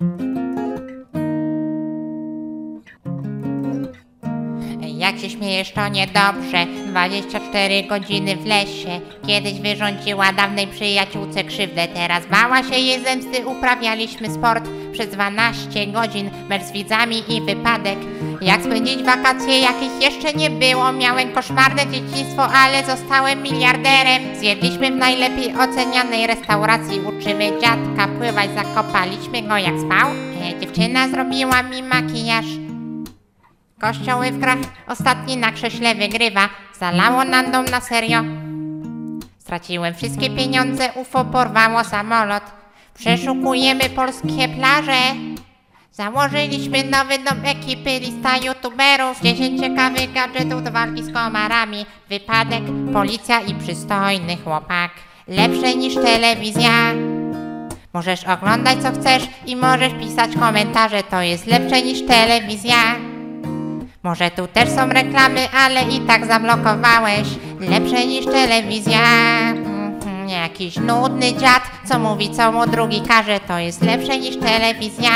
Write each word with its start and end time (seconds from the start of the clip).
thank 0.00 0.20
you 0.22 0.29
Jak 5.00 5.18
się 5.18 5.30
śmiejesz, 5.30 5.72
to 5.72 5.88
niedobrze. 5.88 6.66
24 6.86 7.82
godziny 7.82 8.36
w 8.36 8.46
lesie. 8.46 9.00
Kiedyś 9.26 9.52
wyrządziła 9.52 10.32
dawnej 10.32 10.66
przyjaciółce 10.66 11.44
krzywdę, 11.44 11.88
teraz 11.88 12.26
bała 12.26 12.62
się 12.62 12.78
jej 12.78 13.04
zemsty. 13.04 13.46
Uprawialiśmy 13.46 14.30
sport 14.30 14.64
przez 14.92 15.08
12 15.08 15.86
godzin, 15.86 16.30
mecz 16.48 16.62
z 16.62 16.72
widzami 16.72 17.22
i 17.28 17.40
wypadek. 17.40 17.98
Jak 18.40 18.62
spędzić 18.62 19.02
wakacje, 19.02 19.60
jakich 19.60 20.02
jeszcze 20.02 20.32
nie 20.32 20.50
było. 20.50 20.92
Miałem 20.92 21.32
koszmarne 21.32 21.82
dzieciństwo, 21.86 22.42
ale 22.42 22.84
zostałem 22.86 23.42
miliarderem. 23.42 24.36
Zjedliśmy 24.38 24.90
w 24.90 24.96
najlepiej 24.96 25.54
ocenianej 25.56 26.26
restauracji. 26.26 27.00
Uczymy 27.00 27.52
dziadka 27.60 28.08
pływać, 28.18 28.50
zakopaliśmy 28.54 29.42
go 29.42 29.56
jak 29.56 29.74
spał. 29.80 30.10
E, 30.10 30.60
dziewczyna 30.60 31.08
zrobiła 31.08 31.62
mi 31.62 31.82
makijaż. 31.82 32.59
Kościoły 33.80 34.30
w 34.30 34.38
grach, 34.38 34.58
ostatni 34.86 35.36
na 35.36 35.52
krześle 35.52 35.94
wygrywa. 35.94 36.48
Zalało 36.78 37.24
nam 37.24 37.52
dom 37.52 37.64
na 37.64 37.80
serio. 37.80 38.22
Straciłem 39.38 39.94
wszystkie 39.94 40.30
pieniądze, 40.30 40.92
UFO 40.94 41.24
porwało 41.24 41.84
samolot. 41.84 42.42
Przeszukujemy 42.94 43.90
polskie 43.90 44.48
plaże. 44.48 45.14
Założyliśmy 45.92 46.84
nowy 46.84 47.18
dom 47.18 47.44
ekipy, 47.44 47.98
lista 47.98 48.36
youtuberów 48.36 49.20
10 49.22 49.60
ciekawych 49.60 50.12
gadżetów 50.12 50.62
do 50.62 50.70
walki 50.70 51.02
z 51.02 51.12
komarami 51.12 51.86
Wypadek, 52.08 52.62
policja 52.92 53.40
i 53.40 53.54
przystojny 53.54 54.36
chłopak 54.36 54.90
Lepsze 55.28 55.74
niż 55.74 55.94
telewizja 55.94 56.70
Możesz 57.92 58.24
oglądać 58.24 58.78
co 58.82 58.92
chcesz 58.92 59.22
i 59.46 59.56
możesz 59.56 59.92
pisać 59.92 60.30
komentarze 60.36 61.02
To 61.02 61.22
jest 61.22 61.46
lepsze 61.46 61.82
niż 61.82 62.06
telewizja 62.06 63.09
może 64.02 64.30
tu 64.30 64.46
też 64.46 64.68
są 64.68 64.88
reklamy, 64.88 65.48
ale 65.64 65.82
i 65.82 66.00
tak 66.00 66.26
zablokowałeś. 66.26 67.28
Lepsze 67.60 68.06
niż 68.06 68.24
telewizja. 68.24 69.00
Mhm, 69.50 70.28
Jakiś 70.28 70.76
nudny 70.76 71.34
dziad, 71.34 71.62
co 71.84 71.98
mówi 71.98 72.30
co 72.30 72.52
mu 72.52 72.66
drugi 72.66 73.00
każe 73.00 73.40
To 73.40 73.58
jest 73.58 73.82
lepsze 73.82 74.18
niż 74.18 74.36
telewizja. 74.36 75.10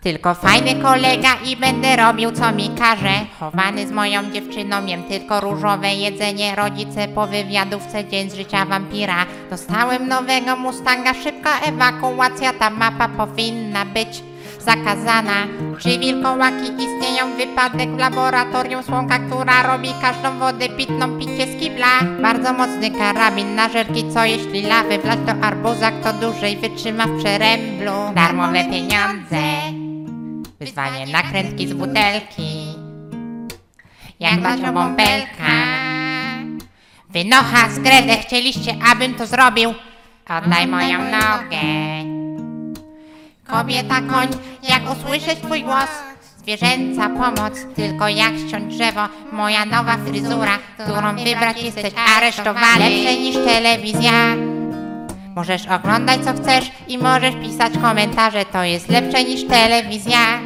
Tylko 0.00 0.34
fajny 0.34 0.82
kolega 0.82 1.28
i 1.46 1.56
będę 1.56 1.96
robił 1.96 2.32
co 2.32 2.52
mi 2.52 2.70
każe. 2.78 3.12
Chowany 3.40 3.86
z 3.86 3.90
moją 3.90 4.30
dziewczyną 4.30 4.86
jem 4.86 5.02
tylko 5.02 5.40
różowe 5.40 5.94
jedzenie. 5.94 6.56
Rodzice 6.56 7.08
po 7.08 7.26
wywiadówce 7.26 8.04
dzień 8.04 8.30
z 8.30 8.34
życia 8.34 8.64
wampira. 8.64 9.26
Dostałem 9.50 10.08
nowego 10.08 10.56
Mustanga, 10.56 11.14
szybka 11.14 11.50
ewakuacja. 11.60 12.52
Ta 12.52 12.70
mapa 12.70 13.08
powinna 13.08 13.84
być 13.84 14.22
zakazana. 14.64 15.46
Czy 15.78 15.98
wilkołaki 15.98 16.64
istnieją? 16.64 17.36
Wypadek 17.36 17.90
w 17.90 17.98
laboratorium 17.98 18.82
Słonka, 18.82 19.18
która 19.18 19.62
robi 19.62 19.88
każdą 20.00 20.38
wodę 20.38 20.68
pitną 20.68 21.18
picie 21.18 21.46
z 21.46 21.60
kibla. 21.60 22.00
Bardzo 22.22 22.52
mocny 22.52 22.90
karabin 22.90 23.54
na 23.54 23.68
żerki, 23.68 24.04
co 24.14 24.24
jeśli 24.24 24.62
lawy 24.62 24.98
wlać 24.98 25.18
do 25.18 25.32
arbuza 25.46 25.90
Kto 25.90 26.12
dłużej 26.12 26.56
wytrzyma 26.56 27.06
w 27.06 27.18
przeręblu. 27.18 27.92
Darmowe 28.14 28.64
pieniądze. 28.64 29.42
Wyzwanie 30.60 31.06
nakrętki 31.06 31.68
z 31.68 31.72
butelki. 31.72 32.74
Jak 34.20 34.40
dbać 34.40 34.60
o 34.60 34.72
bąbelka 34.72 35.84
Wynocha 37.14 37.70
z 37.70 37.78
gredę, 37.78 38.16
chcieliście 38.16 38.74
abym 38.92 39.14
to 39.14 39.26
zrobił. 39.26 39.74
Oddaj 40.28 40.66
moją 40.66 40.98
nogę 40.98 42.13
Kobieta 43.46 44.00
koń, 44.00 44.28
jak 44.68 44.82
usłyszeć 44.92 45.38
twój 45.38 45.62
głos 45.62 45.90
Zwierzęca 46.38 47.08
pomoc, 47.08 47.52
tylko 47.76 48.08
jak 48.08 48.32
ściąć 48.48 48.74
drzewo 48.74 49.00
Moja 49.32 49.64
nowa 49.64 49.96
fryzura, 50.06 50.58
którą 50.78 51.16
wybrać 51.16 51.62
jesteś 51.62 51.92
aresztowany 52.16 52.78
Lepsze 52.78 53.16
niż 53.16 53.34
telewizja 53.34 54.12
Możesz 55.36 55.66
oglądać 55.66 56.20
co 56.24 56.32
chcesz 56.32 56.70
i 56.88 56.98
możesz 56.98 57.34
pisać 57.34 57.72
komentarze, 57.82 58.44
to 58.44 58.64
jest 58.64 58.88
lepsze 58.88 59.24
niż 59.24 59.48
telewizja. 59.48 60.40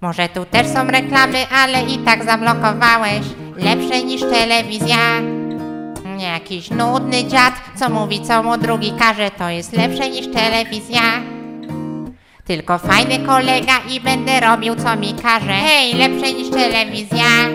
Może 0.00 0.28
tu 0.28 0.44
też 0.44 0.66
są 0.66 0.86
reklamy, 0.86 1.46
ale 1.48 1.82
i 1.82 1.98
tak 1.98 2.24
zablokowałeś. 2.24 3.22
Lepsze 3.56 4.02
niż 4.02 4.20
telewizja. 4.20 4.96
Jakiś 6.18 6.70
nudny 6.70 7.24
dziad, 7.24 7.54
co 7.76 7.88
mówi 7.90 8.20
co 8.20 8.42
mu 8.42 8.58
drugi 8.58 8.92
każe, 8.98 9.30
to 9.30 9.48
jest 9.48 9.76
lepsze 9.76 10.10
niż 10.10 10.26
telewizja. 10.32 11.00
Tylko 12.50 12.78
fajny 12.78 13.18
kolega 13.18 13.72
i 13.90 14.00
będę 14.00 14.40
robił 14.40 14.74
co 14.74 14.96
mi 14.96 15.14
każe. 15.14 15.52
Hej, 15.52 15.94
lepsze 15.94 16.32
niż 16.32 16.50
telewizja. 16.50 17.48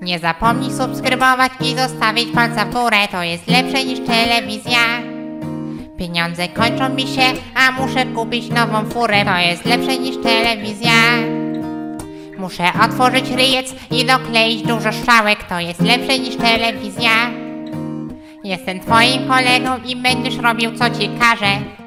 Nie 0.00 0.18
zapomnij 0.18 0.72
subskrybować 0.72 1.52
i 1.60 1.76
zostawić 1.76 2.28
palca 2.34 2.64
w 2.64 2.72
górę, 2.72 3.08
to 3.10 3.22
jest 3.22 3.48
lepsze 3.48 3.84
niż 3.84 4.00
telewizja. 4.06 4.78
Pieniądze 5.98 6.48
kończą 6.48 6.88
mi 6.88 7.02
się, 7.02 7.22
a 7.54 7.72
muszę 7.72 8.06
kupić 8.06 8.48
nową 8.48 8.90
furę, 8.90 9.24
to 9.24 9.38
jest 9.38 9.64
lepsze 9.66 9.98
niż 9.98 10.16
telewizja. 10.22 10.92
Muszę 12.38 12.64
otworzyć 12.84 13.30
ryjec 13.30 13.74
i 13.90 14.04
dokleić 14.04 14.62
dużo 14.62 14.92
strzałek, 14.92 15.44
to 15.44 15.60
jest 15.60 15.80
lepsze 15.80 16.18
niż 16.18 16.36
telewizja. 16.36 17.30
Jestem 18.44 18.80
twoim 18.80 19.28
kolegą 19.28 19.70
i 19.86 19.96
będziesz 19.96 20.36
robił 20.36 20.70
co 20.78 20.90
ci 20.90 21.10
każę. 21.20 21.81